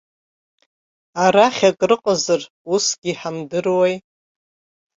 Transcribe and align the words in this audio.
Арахь 1.23 1.63
акрыҟазар 1.69 2.41
усгьы 2.73 3.09
иҳамдыруеи. 3.11 3.95